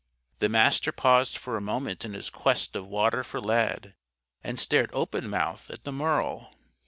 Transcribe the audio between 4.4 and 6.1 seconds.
and stared open mouthed at the